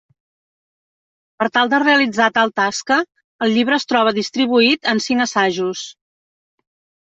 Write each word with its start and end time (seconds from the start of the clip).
Per 1.41 1.47
tal 1.57 1.69
de 1.73 1.79
realitzar 1.83 2.29
tal 2.37 2.53
tasca, 2.61 2.97
el 3.47 3.53
llibre 3.59 3.79
es 3.83 3.85
troba 3.93 4.15
distribuït 4.17 4.91
en 4.95 5.05
cinc 5.09 5.27
assajos. 5.27 5.85